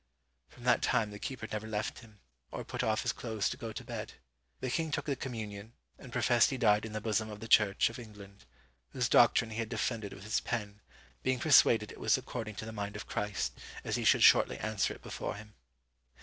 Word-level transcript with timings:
"From 0.47 0.63
that 0.63 0.81
time 0.81 1.11
the 1.11 1.19
keeper 1.19 1.47
never 1.51 1.67
left 1.67 1.99
him, 1.99 2.21
or 2.49 2.63
put 2.65 2.81
off 2.81 3.03
his 3.03 3.13
clothes 3.13 3.47
to 3.51 3.55
go 3.55 3.71
to 3.71 3.83
bed. 3.83 4.13
The 4.59 4.71
king 4.71 4.89
took 4.89 5.05
the 5.05 5.15
communion, 5.15 5.73
and 5.99 6.11
professed 6.11 6.49
he 6.49 6.57
died 6.57 6.85
in 6.85 6.93
the 6.93 6.99
bosom 6.99 7.29
of 7.29 7.39
the 7.39 7.47
Church 7.47 7.87
of 7.87 7.99
England, 7.99 8.45
whose 8.93 9.07
doctrine 9.07 9.51
he 9.51 9.57
had 9.59 9.69
defended 9.69 10.11
with 10.13 10.23
his 10.23 10.39
pen, 10.39 10.81
being 11.21 11.37
persuaded 11.37 11.91
it 11.91 11.99
was 11.99 12.17
according 12.17 12.55
to 12.55 12.65
the 12.65 12.71
mind 12.73 12.95
of 12.95 13.05
Christ, 13.05 13.59
as 13.83 13.95
he 13.95 14.03
should 14.03 14.23
shortly 14.23 14.57
answer 14.57 14.91
it 14.95 15.03
before 15.03 15.35
him. 15.35 15.53